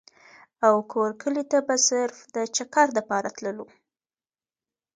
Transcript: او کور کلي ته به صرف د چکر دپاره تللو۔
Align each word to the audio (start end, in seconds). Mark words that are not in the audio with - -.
او 0.65 0.73
کور 0.91 1.09
کلي 1.21 1.43
ته 1.51 1.59
به 1.67 1.75
صرف 1.89 2.17
د 2.33 2.35
چکر 2.55 2.87
دپاره 2.97 3.29
تللو۔ 3.35 3.65